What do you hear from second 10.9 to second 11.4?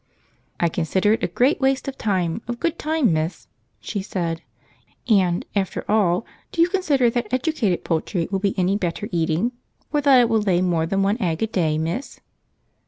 one